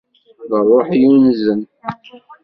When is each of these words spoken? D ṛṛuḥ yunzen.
D 0.49 0.51
ṛṛuḥ 0.61 0.87
yunzen. 1.01 1.61